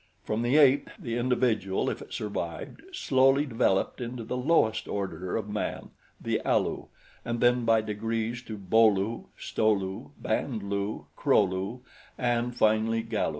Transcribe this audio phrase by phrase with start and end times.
[0.23, 5.47] From the ape the individual, if it survived, slowly developed into the lowest order of
[5.47, 6.87] man the Alu
[7.23, 11.81] and then by degrees to Bo lu, Sto lu, Band lu, Kro lu
[12.17, 13.29] and finally Galu.